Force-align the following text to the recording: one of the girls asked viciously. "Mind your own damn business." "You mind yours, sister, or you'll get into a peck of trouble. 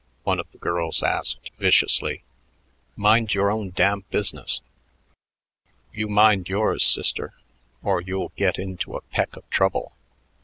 one 0.23 0.39
of 0.39 0.51
the 0.51 0.57
girls 0.57 1.03
asked 1.03 1.51
viciously. 1.59 2.23
"Mind 2.95 3.35
your 3.35 3.51
own 3.51 3.69
damn 3.69 3.99
business." 4.09 4.61
"You 5.93 6.07
mind 6.07 6.49
yours, 6.49 6.83
sister, 6.83 7.33
or 7.83 8.01
you'll 8.01 8.31
get 8.35 8.57
into 8.57 8.95
a 8.95 9.01
peck 9.01 9.35
of 9.37 9.47
trouble. 9.51 9.93